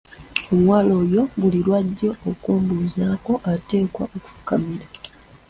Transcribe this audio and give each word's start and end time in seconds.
Omuwala 0.51 0.91
oyo 1.03 1.21
buli 1.39 1.59
lwajja 1.65 2.11
okumbuuzaako 2.29 3.33
ateekwa 3.51 4.03
okufukamira. 4.15 4.87